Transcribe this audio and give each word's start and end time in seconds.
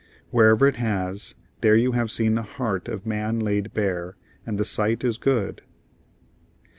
Wherever 0.31 0.65
it 0.67 0.77
has, 0.77 1.35
there 1.59 1.75
you 1.75 1.91
have 1.91 2.09
seen 2.09 2.33
the 2.33 2.41
heart 2.41 2.87
of 2.87 3.05
man 3.05 3.37
laid 3.39 3.71
bare; 3.75 4.15
and 4.47 4.57
the 4.57 4.65
sight 4.65 5.03
is 5.03 5.19
good. 5.19 5.61